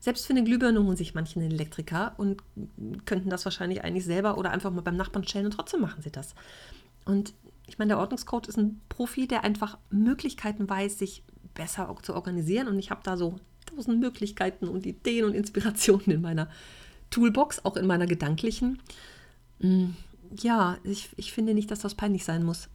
selbst 0.00 0.26
für 0.26 0.32
eine 0.32 0.42
Glühbirne 0.42 0.82
holen 0.82 0.96
sich 0.96 1.14
manche 1.14 1.38
einen 1.38 1.50
Elektriker 1.50 2.14
und 2.16 2.42
könnten 3.04 3.30
das 3.30 3.44
wahrscheinlich 3.44 3.84
eigentlich 3.84 4.06
selber 4.06 4.38
oder 4.38 4.50
einfach 4.50 4.70
mal 4.70 4.80
beim 4.80 4.96
Nachbarn 4.96 5.26
stellen 5.26 5.44
und 5.44 5.52
trotzdem 5.52 5.80
machen 5.80 6.02
sie 6.02 6.10
das. 6.10 6.34
Und 7.04 7.34
ich 7.70 7.78
meine, 7.78 7.90
der 7.90 7.98
Ordnungscode 7.98 8.48
ist 8.48 8.58
ein 8.58 8.80
Profi, 8.88 9.28
der 9.28 9.44
einfach 9.44 9.78
Möglichkeiten 9.90 10.68
weiß, 10.68 10.98
sich 10.98 11.22
besser 11.54 11.94
zu 12.02 12.14
organisieren. 12.14 12.66
Und 12.66 12.80
ich 12.80 12.90
habe 12.90 13.02
da 13.04 13.16
so 13.16 13.36
tausend 13.64 14.00
Möglichkeiten 14.00 14.66
und 14.66 14.86
Ideen 14.86 15.24
und 15.24 15.34
Inspirationen 15.34 16.10
in 16.10 16.20
meiner 16.20 16.48
Toolbox, 17.10 17.64
auch 17.64 17.76
in 17.76 17.86
meiner 17.86 18.06
gedanklichen. 18.06 18.80
Mm, 19.60 19.90
ja, 20.36 20.78
ich, 20.82 21.10
ich 21.16 21.32
finde 21.32 21.54
nicht, 21.54 21.70
dass 21.70 21.78
das 21.78 21.94
peinlich 21.94 22.24
sein 22.24 22.42
muss. 22.42 22.68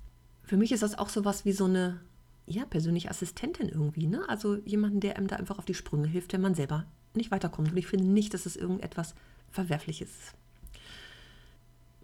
Für 0.43 0.55
mich 0.55 0.71
ist 0.71 0.81
das 0.83 0.97
auch 0.97 1.09
so 1.09 1.25
was 1.25 1.43
wie 1.43 1.51
so 1.51 1.65
eine 1.65 1.99
ja, 2.47 2.63
persönliche 2.63 3.09
Assistentin 3.09 3.67
irgendwie, 3.67 4.07
ne? 4.07 4.23
Also 4.29 4.55
jemanden, 4.63 5.01
der 5.01 5.17
einem 5.17 5.27
da 5.27 5.35
einfach 5.35 5.57
auf 5.57 5.65
die 5.65 5.73
Sprünge 5.73 6.07
hilft, 6.07 6.31
wenn 6.31 6.41
man 6.41 6.55
selber 6.55 6.85
nicht 7.15 7.31
weiterkommt. 7.31 7.71
Und 7.71 7.77
ich 7.77 7.87
finde 7.87 8.05
nicht, 8.05 8.33
dass 8.33 8.45
es 8.45 8.55
irgendetwas 8.55 9.13
Verwerfliches 9.51 10.09
ist. 10.09 10.33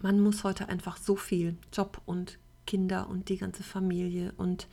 Man 0.02 0.20
muss 0.20 0.44
heute 0.44 0.68
einfach 0.68 0.98
so 0.98 1.16
viel 1.16 1.56
Job 1.72 2.02
und 2.06 2.38
Kinder 2.72 3.10
und 3.10 3.28
die 3.28 3.36
ganze 3.36 3.64
Familie 3.64 4.32
und 4.38 4.68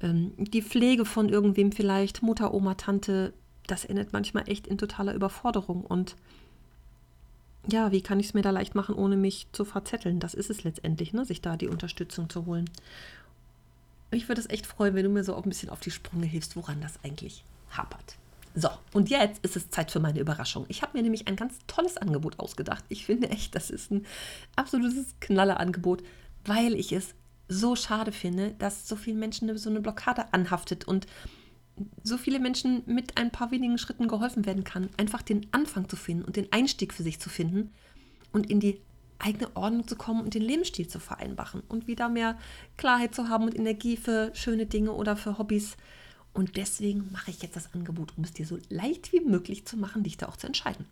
ähm, 0.00 0.32
die 0.36 0.62
Pflege 0.62 1.04
von 1.04 1.28
irgendwem 1.28 1.70
vielleicht, 1.70 2.22
Mutter, 2.22 2.52
Oma, 2.52 2.74
Tante, 2.74 3.32
das 3.68 3.84
endet 3.84 4.12
manchmal 4.12 4.48
echt 4.48 4.66
in 4.66 4.78
totaler 4.78 5.14
Überforderung. 5.14 5.84
Und 5.84 6.16
ja, 7.70 7.92
wie 7.92 8.02
kann 8.02 8.18
ich 8.18 8.26
es 8.26 8.34
mir 8.34 8.42
da 8.42 8.50
leicht 8.50 8.74
machen, 8.74 8.96
ohne 8.96 9.16
mich 9.16 9.46
zu 9.52 9.64
verzetteln? 9.64 10.18
Das 10.18 10.34
ist 10.34 10.50
es 10.50 10.64
letztendlich, 10.64 11.12
ne? 11.12 11.24
sich 11.24 11.40
da 11.40 11.56
die 11.56 11.68
Unterstützung 11.68 12.28
zu 12.28 12.46
holen. 12.46 12.68
Mich 14.10 14.26
würde 14.26 14.40
es 14.40 14.50
echt 14.50 14.66
freuen, 14.66 14.96
wenn 14.96 15.04
du 15.04 15.10
mir 15.10 15.22
so 15.22 15.36
auch 15.36 15.44
ein 15.44 15.50
bisschen 15.50 15.70
auf 15.70 15.78
die 15.78 15.92
Sprünge 15.92 16.26
hilfst, 16.26 16.56
woran 16.56 16.80
das 16.80 16.98
eigentlich 17.04 17.44
hapert. 17.70 18.16
So, 18.56 18.70
und 18.92 19.08
jetzt 19.08 19.44
ist 19.44 19.54
es 19.54 19.70
Zeit 19.70 19.92
für 19.92 20.00
meine 20.00 20.18
Überraschung. 20.18 20.64
Ich 20.66 20.82
habe 20.82 20.98
mir 20.98 21.04
nämlich 21.04 21.28
ein 21.28 21.36
ganz 21.36 21.58
tolles 21.68 21.96
Angebot 21.96 22.40
ausgedacht. 22.40 22.84
Ich 22.88 23.06
finde 23.06 23.30
echt, 23.30 23.54
das 23.54 23.70
ist 23.70 23.92
ein 23.92 24.04
absolutes 24.56 25.14
Knallerangebot, 25.20 26.02
weil 26.44 26.74
ich 26.74 26.90
es 26.90 27.14
so 27.50 27.74
schade 27.76 28.12
finde, 28.12 28.54
dass 28.58 28.88
so 28.88 28.96
vielen 28.96 29.18
Menschen 29.18 29.58
so 29.58 29.68
eine 29.68 29.80
Blockade 29.80 30.32
anhaftet 30.32 30.86
und 30.86 31.06
so 32.02 32.16
viele 32.16 32.38
Menschen 32.38 32.82
mit 32.86 33.16
ein 33.16 33.30
paar 33.30 33.50
wenigen 33.50 33.76
Schritten 33.76 34.06
geholfen 34.06 34.46
werden 34.46 34.64
kann, 34.64 34.88
einfach 34.96 35.22
den 35.22 35.46
Anfang 35.52 35.88
zu 35.88 35.96
finden 35.96 36.24
und 36.24 36.36
den 36.36 36.52
Einstieg 36.52 36.94
für 36.94 37.02
sich 37.02 37.18
zu 37.18 37.28
finden 37.28 37.72
und 38.32 38.50
in 38.50 38.60
die 38.60 38.80
eigene 39.18 39.54
Ordnung 39.56 39.86
zu 39.86 39.96
kommen 39.96 40.22
und 40.22 40.34
den 40.34 40.42
Lebensstil 40.42 40.88
zu 40.88 41.00
vereinfachen 41.00 41.62
und 41.68 41.86
wieder 41.86 42.08
mehr 42.08 42.38
Klarheit 42.76 43.14
zu 43.14 43.28
haben 43.28 43.44
und 43.44 43.58
Energie 43.58 43.96
für 43.96 44.30
schöne 44.34 44.66
Dinge 44.66 44.92
oder 44.92 45.16
für 45.16 45.36
Hobbys. 45.36 45.76
Und 46.32 46.56
deswegen 46.56 47.10
mache 47.10 47.30
ich 47.30 47.42
jetzt 47.42 47.56
das 47.56 47.74
Angebot, 47.74 48.16
um 48.16 48.24
es 48.24 48.32
dir 48.32 48.46
so 48.46 48.58
leicht 48.68 49.12
wie 49.12 49.20
möglich 49.20 49.66
zu 49.66 49.76
machen, 49.76 50.04
dich 50.04 50.16
da 50.16 50.28
auch 50.28 50.36
zu 50.36 50.46
entscheiden. 50.46 50.86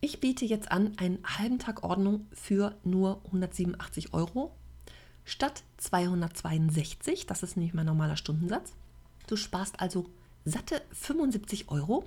Ich 0.00 0.20
biete 0.20 0.46
jetzt 0.46 0.72
an 0.72 0.94
einen 0.96 1.18
halben 1.24 1.58
Tag 1.58 1.84
Ordnung 1.84 2.26
für 2.32 2.74
nur 2.82 3.20
187 3.26 4.14
Euro 4.14 4.56
statt 5.30 5.62
262. 5.78 7.26
Das 7.26 7.42
ist 7.42 7.56
nämlich 7.56 7.72
mein 7.72 7.86
normaler 7.86 8.16
Stundensatz. 8.16 8.72
Du 9.26 9.36
sparst 9.36 9.80
also 9.80 10.06
satte 10.44 10.82
75 10.92 11.70
Euro. 11.70 12.04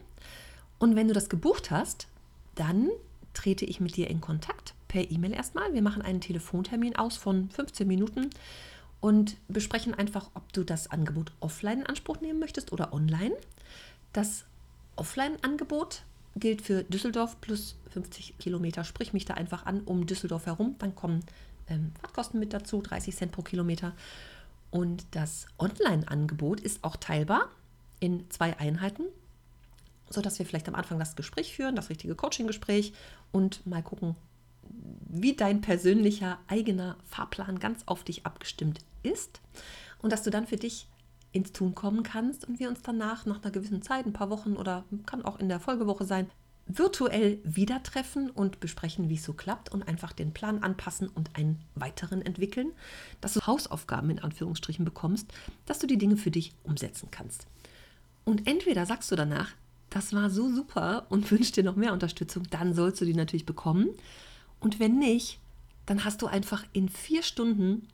Und 0.77 0.95
wenn 0.95 1.07
du 1.07 1.13
das 1.13 1.29
gebucht 1.29 1.71
hast, 1.71 2.07
dann 2.55 2.89
trete 3.33 3.65
ich 3.65 3.79
mit 3.79 3.95
dir 3.95 4.09
in 4.09 4.19
Kontakt 4.19 4.73
per 4.87 5.09
E-Mail 5.09 5.33
erstmal. 5.33 5.73
Wir 5.73 5.81
machen 5.81 6.01
einen 6.01 6.21
Telefontermin 6.21 6.95
aus 6.97 7.15
von 7.15 7.49
15 7.49 7.87
Minuten 7.87 8.29
und 8.99 9.37
besprechen 9.47 9.93
einfach, 9.93 10.29
ob 10.33 10.51
du 10.51 10.63
das 10.63 10.91
Angebot 10.91 11.31
offline 11.39 11.79
in 11.79 11.87
Anspruch 11.87 12.19
nehmen 12.19 12.39
möchtest 12.39 12.73
oder 12.73 12.93
online. 12.93 13.35
Das 14.11 14.43
Offline-Angebot 14.97 16.03
gilt 16.35 16.61
für 16.61 16.83
Düsseldorf 16.83 17.39
plus 17.39 17.75
50 17.91 18.37
Kilometer. 18.37 18.83
Sprich 18.83 19.13
mich 19.13 19.25
da 19.25 19.35
einfach 19.35 19.65
an 19.65 19.81
um 19.81 20.05
Düsseldorf 20.05 20.45
herum. 20.45 20.75
Dann 20.79 20.93
kommen 20.93 21.21
ähm, 21.67 21.91
Fahrtkosten 22.01 22.39
mit 22.39 22.53
dazu, 22.53 22.81
30 22.81 23.15
Cent 23.15 23.31
pro 23.31 23.41
Kilometer. 23.41 23.93
Und 24.71 25.05
das 25.11 25.45
Online-Angebot 25.59 26.59
ist 26.59 26.83
auch 26.83 26.95
teilbar 26.95 27.49
in 27.99 28.29
zwei 28.29 28.57
Einheiten 28.57 29.03
sodass 30.13 30.39
wir 30.39 30.45
vielleicht 30.45 30.67
am 30.67 30.75
Anfang 30.75 30.99
das 30.99 31.15
Gespräch 31.15 31.53
führen, 31.53 31.75
das 31.75 31.89
richtige 31.89 32.15
Coaching-Gespräch 32.15 32.93
und 33.31 33.65
mal 33.65 33.83
gucken, 33.83 34.15
wie 35.09 35.35
dein 35.35 35.61
persönlicher 35.61 36.39
eigener 36.47 36.97
Fahrplan 37.05 37.59
ganz 37.59 37.83
auf 37.85 38.03
dich 38.03 38.25
abgestimmt 38.25 38.79
ist 39.01 39.41
und 40.01 40.11
dass 40.11 40.23
du 40.23 40.29
dann 40.29 40.47
für 40.47 40.57
dich 40.57 40.87
ins 41.31 41.51
Tun 41.51 41.73
kommen 41.73 42.03
kannst 42.03 42.47
und 42.47 42.59
wir 42.59 42.69
uns 42.69 42.81
danach 42.83 43.25
nach 43.25 43.41
einer 43.41 43.51
gewissen 43.51 43.81
Zeit, 43.81 44.05
ein 44.05 44.13
paar 44.13 44.29
Wochen 44.29 44.55
oder 44.55 44.85
kann 45.05 45.25
auch 45.25 45.39
in 45.39 45.49
der 45.49 45.59
Folgewoche 45.59 46.05
sein, 46.05 46.29
virtuell 46.65 47.39
wieder 47.43 47.83
treffen 47.83 48.29
und 48.29 48.59
besprechen, 48.59 49.09
wie 49.09 49.15
es 49.15 49.23
so 49.23 49.33
klappt 49.33 49.69
und 49.69 49.87
einfach 49.87 50.13
den 50.13 50.33
Plan 50.33 50.63
anpassen 50.63 51.09
und 51.09 51.35
einen 51.35 51.59
weiteren 51.75 52.21
entwickeln, 52.21 52.71
dass 53.21 53.33
du 53.33 53.41
Hausaufgaben 53.45 54.09
in 54.09 54.19
Anführungsstrichen 54.19 54.85
bekommst, 54.85 55.31
dass 55.65 55.79
du 55.79 55.87
die 55.87 55.97
Dinge 55.97 56.17
für 56.17 56.31
dich 56.31 56.53
umsetzen 56.63 57.09
kannst. 57.11 57.47
Und 58.23 58.47
entweder 58.47 58.85
sagst 58.85 59.11
du 59.11 59.15
danach, 59.15 59.51
das 59.89 60.13
war 60.13 60.29
so 60.29 60.49
super 60.53 61.05
und 61.09 61.29
wünschst 61.31 61.57
dir 61.57 61.63
noch 61.63 61.75
mehr 61.75 61.93
Unterstützung, 61.93 62.43
dann 62.49 62.73
sollst 62.73 63.01
du 63.01 63.05
die 63.05 63.13
natürlich 63.13 63.45
bekommen. 63.45 63.89
Und 64.59 64.79
wenn 64.79 64.97
nicht, 64.97 65.39
dann 65.85 66.05
hast 66.05 66.21
du 66.21 66.27
einfach 66.27 66.65
in 66.71 66.87
vier 66.87 67.23
Stunden 67.23 67.87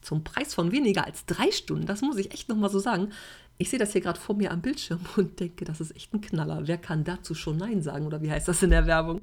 zum 0.00 0.24
Preis 0.24 0.54
von 0.54 0.72
weniger 0.72 1.04
als 1.04 1.26
drei 1.26 1.50
Stunden, 1.50 1.86
das 1.86 2.00
muss 2.00 2.16
ich 2.16 2.32
echt 2.32 2.48
nochmal 2.48 2.70
so 2.70 2.78
sagen. 2.78 3.10
Ich 3.58 3.70
sehe 3.70 3.78
das 3.78 3.92
hier 3.92 4.02
gerade 4.02 4.20
vor 4.20 4.36
mir 4.36 4.50
am 4.50 4.60
Bildschirm 4.60 5.00
und 5.16 5.40
denke, 5.40 5.64
das 5.64 5.80
ist 5.80 5.94
echt 5.96 6.12
ein 6.12 6.20
Knaller. 6.20 6.66
Wer 6.66 6.78
kann 6.78 7.04
dazu 7.04 7.34
schon 7.34 7.56
Nein 7.56 7.82
sagen 7.82 8.06
oder 8.06 8.22
wie 8.22 8.30
heißt 8.30 8.48
das 8.48 8.62
in 8.62 8.70
der 8.70 8.86
Werbung? 8.86 9.22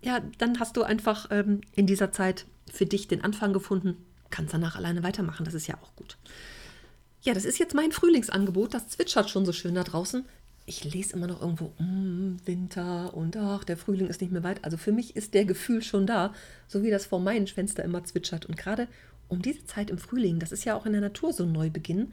Ja, 0.00 0.20
dann 0.38 0.60
hast 0.60 0.76
du 0.76 0.82
einfach 0.82 1.26
ähm, 1.30 1.60
in 1.74 1.86
dieser 1.86 2.12
Zeit 2.12 2.46
für 2.72 2.86
dich 2.86 3.08
den 3.08 3.24
Anfang 3.24 3.52
gefunden, 3.52 3.96
kannst 4.30 4.54
danach 4.54 4.76
alleine 4.76 5.02
weitermachen, 5.02 5.44
das 5.44 5.54
ist 5.54 5.66
ja 5.66 5.76
auch 5.82 5.96
gut. 5.96 6.16
Ja, 7.22 7.34
das 7.34 7.44
ist 7.44 7.58
jetzt 7.58 7.74
mein 7.74 7.90
Frühlingsangebot, 7.90 8.74
das 8.74 8.88
zwitschert 8.88 9.28
schon 9.28 9.44
so 9.44 9.52
schön 9.52 9.74
da 9.74 9.82
draußen 9.82 10.24
ich 10.68 10.84
lese 10.84 11.14
immer 11.14 11.26
noch 11.26 11.40
irgendwo 11.40 11.72
mm, 11.78 12.36
Winter 12.44 13.14
und 13.14 13.36
ach, 13.36 13.64
der 13.64 13.78
Frühling 13.78 14.06
ist 14.06 14.20
nicht 14.20 14.32
mehr 14.32 14.44
weit. 14.44 14.64
Also 14.64 14.76
für 14.76 14.92
mich 14.92 15.16
ist 15.16 15.32
der 15.34 15.46
Gefühl 15.46 15.82
schon 15.82 16.06
da, 16.06 16.34
so 16.66 16.82
wie 16.82 16.90
das 16.90 17.06
vor 17.06 17.20
meinem 17.20 17.46
Fenster 17.46 17.82
immer 17.84 18.04
zwitschert. 18.04 18.44
Und 18.46 18.56
gerade 18.56 18.86
um 19.28 19.42
diese 19.42 19.64
Zeit 19.66 19.90
im 19.90 19.98
Frühling, 19.98 20.38
das 20.38 20.52
ist 20.52 20.64
ja 20.64 20.76
auch 20.76 20.86
in 20.86 20.92
der 20.92 21.00
Natur 21.00 21.32
so 21.32 21.44
ein 21.44 21.52
Neubeginn, 21.52 22.12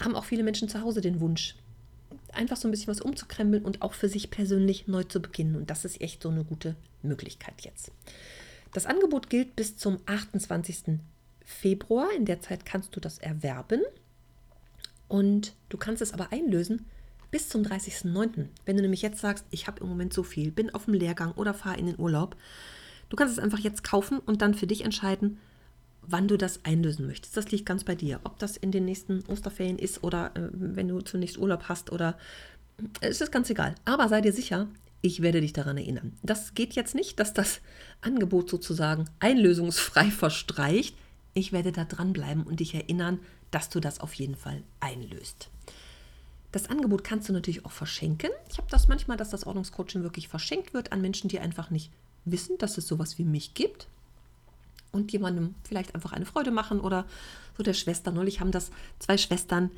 haben 0.00 0.14
auch 0.14 0.24
viele 0.24 0.42
Menschen 0.42 0.68
zu 0.68 0.82
Hause 0.82 1.00
den 1.00 1.20
Wunsch, 1.20 1.56
einfach 2.32 2.56
so 2.56 2.68
ein 2.68 2.70
bisschen 2.70 2.88
was 2.88 3.00
umzukrempeln 3.00 3.64
und 3.64 3.82
auch 3.82 3.94
für 3.94 4.08
sich 4.08 4.30
persönlich 4.30 4.86
neu 4.86 5.04
zu 5.04 5.20
beginnen. 5.20 5.56
Und 5.56 5.70
das 5.70 5.84
ist 5.84 6.00
echt 6.00 6.22
so 6.22 6.28
eine 6.28 6.44
gute 6.44 6.76
Möglichkeit 7.02 7.62
jetzt. 7.62 7.92
Das 8.72 8.86
Angebot 8.86 9.30
gilt 9.30 9.56
bis 9.56 9.76
zum 9.76 9.98
28. 10.06 10.98
Februar. 11.44 12.08
In 12.14 12.26
der 12.26 12.40
Zeit 12.40 12.66
kannst 12.66 12.94
du 12.94 13.00
das 13.00 13.18
erwerben. 13.18 13.82
Und 15.08 15.54
du 15.68 15.78
kannst 15.78 16.02
es 16.02 16.12
aber 16.12 16.32
einlösen 16.32 16.84
bis 17.30 17.48
zum 17.48 17.62
30.09. 17.62 18.46
Wenn 18.64 18.76
du 18.76 18.82
nämlich 18.82 19.02
jetzt 19.02 19.20
sagst, 19.20 19.44
ich 19.50 19.66
habe 19.66 19.80
im 19.80 19.88
Moment 19.88 20.12
so 20.12 20.22
viel, 20.22 20.50
bin 20.50 20.74
auf 20.74 20.84
dem 20.84 20.94
Lehrgang 20.94 21.32
oder 21.32 21.54
fahre 21.54 21.78
in 21.78 21.86
den 21.86 21.98
Urlaub, 21.98 22.36
du 23.08 23.16
kannst 23.16 23.32
es 23.32 23.42
einfach 23.42 23.58
jetzt 23.58 23.84
kaufen 23.84 24.18
und 24.18 24.42
dann 24.42 24.54
für 24.54 24.66
dich 24.66 24.84
entscheiden, 24.84 25.38
wann 26.08 26.28
du 26.28 26.36
das 26.36 26.64
einlösen 26.64 27.06
möchtest. 27.06 27.36
Das 27.36 27.50
liegt 27.50 27.66
ganz 27.66 27.84
bei 27.84 27.94
dir. 27.94 28.20
Ob 28.24 28.38
das 28.38 28.56
in 28.56 28.72
den 28.72 28.84
nächsten 28.84 29.24
Osterferien 29.26 29.78
ist 29.78 30.02
oder 30.04 30.34
äh, 30.36 30.48
wenn 30.52 30.88
du 30.88 31.00
zunächst 31.00 31.38
Urlaub 31.38 31.64
hast 31.68 31.92
oder 31.92 32.18
äh, 33.00 33.08
es 33.08 33.20
ist 33.20 33.32
ganz 33.32 33.50
egal. 33.50 33.74
Aber 33.84 34.08
sei 34.08 34.20
dir 34.20 34.32
sicher, 34.32 34.68
ich 35.02 35.22
werde 35.22 35.40
dich 35.40 35.52
daran 35.52 35.76
erinnern. 35.76 36.12
Das 36.22 36.54
geht 36.54 36.74
jetzt 36.74 36.94
nicht, 36.94 37.20
dass 37.20 37.32
das 37.32 37.60
Angebot 38.00 38.50
sozusagen 38.50 39.04
einlösungsfrei 39.20 40.04
verstreicht. 40.10 40.96
Ich 41.34 41.52
werde 41.52 41.72
da 41.72 41.84
dranbleiben 41.84 42.44
und 42.44 42.60
dich 42.60 42.74
erinnern, 42.74 43.20
dass 43.50 43.68
du 43.68 43.80
das 43.80 44.00
auf 44.00 44.14
jeden 44.14 44.36
Fall 44.36 44.62
einlöst. 44.80 45.48
Das 46.52 46.70
Angebot 46.70 47.04
kannst 47.04 47.28
du 47.28 47.32
natürlich 47.32 47.64
auch 47.66 47.72
verschenken. 47.72 48.30
Ich 48.50 48.56
habe 48.58 48.68
das 48.70 48.88
manchmal, 48.88 49.16
dass 49.16 49.30
das 49.30 49.46
Ordnungscoaching 49.46 50.02
wirklich 50.02 50.28
verschenkt 50.28 50.72
wird 50.72 50.92
an 50.92 51.02
Menschen, 51.02 51.28
die 51.28 51.38
einfach 51.38 51.70
nicht 51.70 51.90
wissen, 52.24 52.56
dass 52.58 52.78
es 52.78 52.86
sowas 52.86 53.18
wie 53.18 53.24
mich 53.24 53.54
gibt 53.54 53.88
und 54.96 55.12
jemandem 55.12 55.54
vielleicht 55.62 55.94
einfach 55.94 56.12
eine 56.12 56.26
Freude 56.26 56.50
machen 56.50 56.80
oder 56.80 57.06
so 57.56 57.62
der 57.62 57.74
Schwester. 57.74 58.10
Neulich 58.10 58.40
haben 58.40 58.50
das 58.50 58.70
zwei 58.98 59.16
Schwestern 59.16 59.70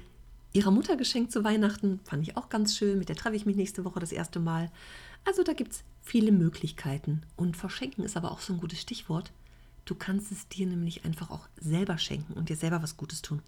ihrer 0.53 0.71
Mutter 0.71 0.97
geschenkt 0.97 1.33
zu 1.33 1.45
Weihnachten. 1.45 2.01
Fand 2.05 2.23
ich 2.23 2.37
auch 2.37 2.49
ganz 2.49 2.77
schön. 2.77 2.99
Mit 2.99 3.09
der 3.09 3.17
treffe 3.17 3.37
ich 3.37 3.45
mich 3.45 3.57
nächste 3.57 3.85
Woche 3.85 4.01
das 4.01 4.13
erste 4.13 4.41
Mal. 4.41 4.71
Also 5.25 5.43
da 5.43 5.53
gibt 5.53 5.73
es 5.73 5.85
viele 6.01 6.33
Möglichkeiten. 6.33 7.23
Und 7.37 7.57
verschenken 7.57 8.05
ist 8.05 8.17
aber 8.17 8.33
auch 8.33 8.41
so 8.41 8.55
ein 8.55 8.61
gutes 8.61 8.81
Stichwort. 8.81 9.33
Du 9.85 9.95
kannst 9.95 10.33
es 10.33 10.49
dir 10.49 10.67
nämlich 10.67 11.05
einfach 11.05 11.31
auch 11.31 11.49
selber 11.61 11.99
schenken 11.99 12.35
und 12.35 12.49
dir 12.49 12.57
selber 12.57 12.83
was 12.83 12.97
Gutes 12.97 13.23
tun. 13.23 13.43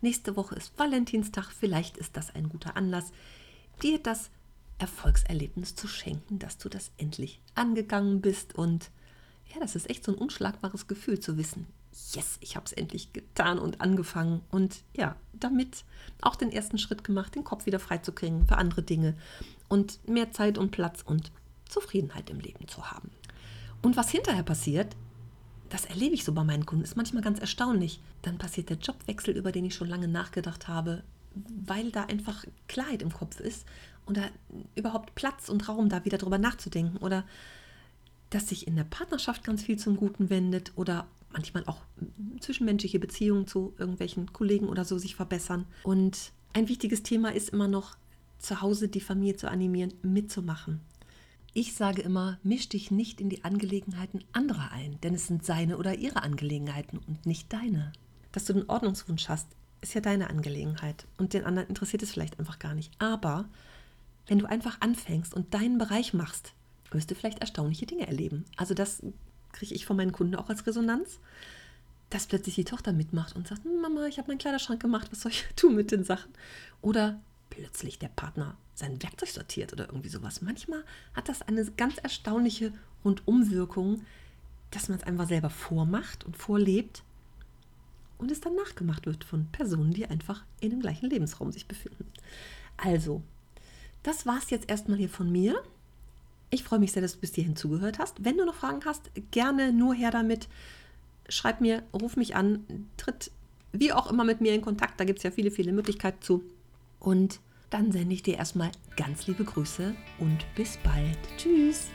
Nächste 0.00 0.36
Woche 0.36 0.54
ist 0.56 0.76
Valentinstag. 0.78 1.50
Vielleicht 1.50 1.96
ist 1.96 2.16
das 2.16 2.34
ein 2.34 2.48
guter 2.48 2.76
Anlass, 2.76 3.12
dir 3.82 3.98
das 3.98 4.30
Erfolgserlebnis 4.78 5.76
zu 5.76 5.86
schenken, 5.86 6.38
dass 6.38 6.58
du 6.58 6.68
das 6.68 6.90
endlich 6.98 7.40
angegangen 7.54 8.20
bist. 8.20 8.54
Und 8.54 8.90
ja, 9.52 9.60
das 9.60 9.76
ist 9.76 9.90
echt 9.90 10.04
so 10.04 10.12
ein 10.12 10.18
unschlagbares 10.18 10.86
Gefühl 10.86 11.20
zu 11.20 11.36
wissen. 11.36 11.66
Yes, 12.12 12.38
ich 12.40 12.56
habe 12.56 12.66
es 12.66 12.72
endlich 12.72 13.12
getan 13.12 13.58
und 13.58 13.80
angefangen. 13.80 14.40
Und 14.50 14.82
ja, 14.96 15.16
damit 15.32 15.84
auch 16.22 16.36
den 16.36 16.50
ersten 16.50 16.78
Schritt 16.78 17.04
gemacht, 17.04 17.34
den 17.34 17.44
Kopf 17.44 17.66
wieder 17.66 17.78
freizukriegen 17.78 18.46
für 18.46 18.56
andere 18.56 18.82
Dinge 18.82 19.14
und 19.68 20.06
mehr 20.08 20.32
Zeit 20.32 20.56
und 20.56 20.70
Platz 20.70 21.02
und 21.04 21.32
Zufriedenheit 21.68 22.30
im 22.30 22.40
Leben 22.40 22.66
zu 22.68 22.90
haben. 22.90 23.10
Und 23.82 23.96
was 23.96 24.10
hinterher 24.10 24.42
passiert, 24.42 24.96
das 25.68 25.86
erlebe 25.86 26.14
ich 26.14 26.24
so 26.24 26.32
bei 26.32 26.44
meinen 26.44 26.66
Kunden, 26.66 26.84
ist 26.84 26.96
manchmal 26.96 27.22
ganz 27.22 27.38
erstaunlich. 27.38 28.00
Dann 28.22 28.38
passiert 28.38 28.70
der 28.70 28.76
Jobwechsel, 28.76 29.36
über 29.36 29.52
den 29.52 29.64
ich 29.64 29.74
schon 29.74 29.88
lange 29.88 30.08
nachgedacht 30.08 30.68
habe, 30.68 31.02
weil 31.34 31.90
da 31.90 32.04
einfach 32.04 32.44
Klarheit 32.68 33.02
im 33.02 33.12
Kopf 33.12 33.40
ist 33.40 33.66
und 34.04 34.16
da 34.16 34.22
überhaupt 34.74 35.14
Platz 35.14 35.48
und 35.48 35.68
Raum, 35.68 35.88
da 35.88 36.04
wieder 36.04 36.18
drüber 36.18 36.38
nachzudenken. 36.38 36.98
Oder 36.98 37.24
dass 38.34 38.48
sich 38.48 38.66
in 38.66 38.76
der 38.76 38.84
Partnerschaft 38.84 39.44
ganz 39.44 39.62
viel 39.62 39.78
zum 39.78 39.96
Guten 39.96 40.30
wendet 40.30 40.72
oder 40.76 41.06
manchmal 41.32 41.64
auch 41.66 41.78
zwischenmenschliche 42.40 42.98
Beziehungen 42.98 43.46
zu 43.46 43.74
irgendwelchen 43.78 44.32
Kollegen 44.32 44.68
oder 44.68 44.84
so 44.84 44.98
sich 44.98 45.16
verbessern. 45.16 45.66
Und 45.82 46.32
ein 46.52 46.68
wichtiges 46.68 47.02
Thema 47.02 47.32
ist 47.32 47.50
immer 47.50 47.68
noch, 47.68 47.96
zu 48.38 48.60
Hause 48.60 48.88
die 48.88 49.00
Familie 49.00 49.36
zu 49.36 49.48
animieren, 49.48 49.94
mitzumachen. 50.02 50.80
Ich 51.54 51.74
sage 51.74 52.02
immer, 52.02 52.38
misch 52.42 52.68
dich 52.68 52.90
nicht 52.90 53.20
in 53.20 53.28
die 53.28 53.44
Angelegenheiten 53.44 54.24
anderer 54.32 54.72
ein, 54.72 54.98
denn 55.02 55.14
es 55.14 55.26
sind 55.26 55.44
seine 55.44 55.76
oder 55.76 55.96
ihre 55.96 56.22
Angelegenheiten 56.22 56.98
und 57.06 57.26
nicht 57.26 57.52
deine. 57.52 57.92
Dass 58.32 58.46
du 58.46 58.54
den 58.54 58.68
Ordnungswunsch 58.68 59.28
hast, 59.28 59.46
ist 59.82 59.94
ja 59.94 60.00
deine 60.00 60.30
Angelegenheit 60.30 61.06
und 61.18 61.34
den 61.34 61.44
anderen 61.44 61.68
interessiert 61.68 62.02
es 62.02 62.10
vielleicht 62.10 62.38
einfach 62.38 62.58
gar 62.58 62.74
nicht. 62.74 62.92
Aber 62.98 63.48
wenn 64.26 64.38
du 64.38 64.46
einfach 64.46 64.80
anfängst 64.80 65.34
und 65.34 65.52
deinen 65.52 65.78
Bereich 65.78 66.14
machst, 66.14 66.54
wirst 66.94 67.10
du 67.10 67.14
vielleicht 67.14 67.40
erstaunliche 67.40 67.86
Dinge 67.86 68.06
erleben. 68.06 68.44
Also 68.56 68.74
das 68.74 69.02
kriege 69.52 69.74
ich 69.74 69.86
von 69.86 69.96
meinen 69.96 70.12
Kunden 70.12 70.34
auch 70.34 70.48
als 70.48 70.66
Resonanz, 70.66 71.20
dass 72.10 72.26
plötzlich 72.26 72.54
die 72.54 72.64
Tochter 72.64 72.92
mitmacht 72.92 73.36
und 73.36 73.48
sagt, 73.48 73.62
Mama, 73.64 74.06
ich 74.06 74.18
habe 74.18 74.28
meinen 74.28 74.38
Kleiderschrank 74.38 74.80
gemacht, 74.80 75.08
was 75.10 75.22
soll 75.22 75.32
ich 75.32 75.46
tun 75.56 75.74
mit 75.74 75.90
den 75.90 76.04
Sachen? 76.04 76.32
Oder 76.80 77.20
plötzlich 77.50 77.98
der 77.98 78.08
Partner 78.08 78.56
sein 78.74 79.02
Werkzeug 79.02 79.28
sortiert 79.28 79.72
oder 79.72 79.86
irgendwie 79.86 80.08
sowas. 80.08 80.40
Manchmal 80.42 80.84
hat 81.14 81.28
das 81.28 81.42
eine 81.42 81.64
ganz 81.72 81.98
erstaunliche 81.98 82.72
Rundumwirkung, 83.04 84.04
dass 84.70 84.88
man 84.88 84.98
es 84.98 85.04
einfach 85.04 85.28
selber 85.28 85.50
vormacht 85.50 86.24
und 86.24 86.36
vorlebt 86.36 87.02
und 88.18 88.30
es 88.30 88.40
dann 88.40 88.54
nachgemacht 88.54 89.04
wird 89.04 89.24
von 89.24 89.46
Personen, 89.52 89.92
die 89.92 90.06
einfach 90.06 90.44
in 90.60 90.70
dem 90.70 90.80
gleichen 90.80 91.10
Lebensraum 91.10 91.52
sich 91.52 91.66
befinden. 91.66 92.06
Also, 92.76 93.22
das 94.02 94.26
war 94.26 94.38
es 94.38 94.50
jetzt 94.50 94.70
erstmal 94.70 94.96
hier 94.96 95.10
von 95.10 95.30
mir. 95.30 95.62
Ich 96.54 96.64
freue 96.64 96.78
mich 96.78 96.92
sehr, 96.92 97.00
dass 97.00 97.14
du 97.14 97.20
bis 97.20 97.34
hierhin 97.34 97.56
zugehört 97.56 97.98
hast. 97.98 98.26
Wenn 98.26 98.36
du 98.36 98.44
noch 98.44 98.54
Fragen 98.54 98.84
hast, 98.84 99.10
gerne 99.30 99.72
nur 99.72 99.94
her 99.94 100.10
damit. 100.10 100.48
Schreib 101.30 101.62
mir, 101.62 101.82
ruf 101.94 102.16
mich 102.16 102.36
an, 102.36 102.88
tritt 102.98 103.30
wie 103.72 103.90
auch 103.90 104.10
immer 104.10 104.22
mit 104.22 104.42
mir 104.42 104.52
in 104.52 104.60
Kontakt. 104.60 105.00
Da 105.00 105.04
gibt 105.04 105.20
es 105.20 105.22
ja 105.22 105.30
viele, 105.30 105.50
viele 105.50 105.72
Möglichkeiten 105.72 106.20
zu. 106.20 106.44
Und 107.00 107.40
dann 107.70 107.90
sende 107.90 108.14
ich 108.14 108.22
dir 108.22 108.36
erstmal 108.36 108.70
ganz 108.96 109.26
liebe 109.26 109.44
Grüße 109.44 109.94
und 110.18 110.44
bis 110.54 110.76
bald. 110.84 111.18
Tschüss. 111.38 111.88